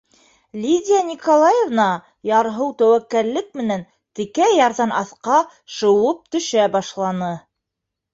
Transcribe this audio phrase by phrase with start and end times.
[0.61, 1.83] Лидия Николаевна
[2.29, 3.83] ярһыу тәүәккәллек менән
[4.21, 5.37] текә ярҙан аҫҡа
[5.75, 7.29] шыуып төшә башланы.